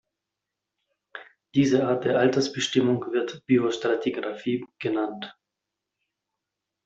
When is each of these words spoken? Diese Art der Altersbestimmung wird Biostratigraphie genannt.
Diese 1.53 1.87
Art 1.87 2.05
der 2.05 2.17
Altersbestimmung 2.17 3.11
wird 3.13 3.45
Biostratigraphie 3.45 4.65
genannt. 4.79 5.37